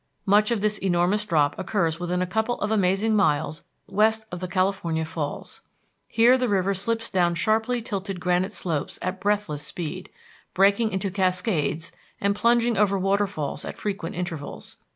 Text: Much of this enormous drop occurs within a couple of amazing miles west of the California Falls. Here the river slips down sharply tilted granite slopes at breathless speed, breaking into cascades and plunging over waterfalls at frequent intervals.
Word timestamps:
Much 0.25 0.49
of 0.49 0.61
this 0.61 0.79
enormous 0.79 1.25
drop 1.25 1.55
occurs 1.59 1.99
within 1.99 2.23
a 2.23 2.25
couple 2.25 2.59
of 2.59 2.71
amazing 2.71 3.15
miles 3.15 3.63
west 3.85 4.25
of 4.31 4.39
the 4.39 4.47
California 4.47 5.05
Falls. 5.05 5.61
Here 6.07 6.39
the 6.39 6.49
river 6.49 6.73
slips 6.73 7.07
down 7.07 7.35
sharply 7.35 7.83
tilted 7.83 8.19
granite 8.19 8.51
slopes 8.51 8.97
at 9.03 9.21
breathless 9.21 9.61
speed, 9.61 10.09
breaking 10.55 10.91
into 10.91 11.11
cascades 11.11 11.91
and 12.19 12.35
plunging 12.35 12.77
over 12.77 12.97
waterfalls 12.97 13.63
at 13.63 13.77
frequent 13.77 14.15
intervals. 14.15 14.77